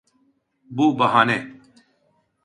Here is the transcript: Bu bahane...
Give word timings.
Bu 0.69 0.99
bahane... 0.99 1.61